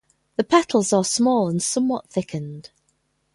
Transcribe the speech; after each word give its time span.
The 0.35 0.43
petals 0.43 0.91
are 0.93 1.03
small 1.05 1.47
and 1.47 1.61
somewhat 1.61 2.07
thickened. 2.09 2.71